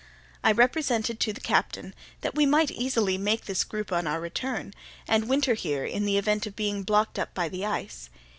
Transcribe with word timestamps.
I 0.43 0.51
represented 0.51 1.19
to 1.19 1.31
the 1.31 1.39
captain 1.39 1.93
that 2.21 2.33
we 2.33 2.47
might 2.47 2.71
easily 2.71 3.19
make 3.19 3.45
this 3.45 3.63
group 3.63 3.91
on 3.91 4.07
our 4.07 4.19
return, 4.19 4.73
and 5.07 5.29
winter 5.29 5.53
here 5.53 5.85
in 5.85 6.05
the 6.05 6.17
event 6.17 6.47
of 6.47 6.55
being 6.55 6.81
blocked 6.81 7.19
up 7.19 7.35
by 7.35 7.49
the 7.49 7.67
ice. 7.67 8.09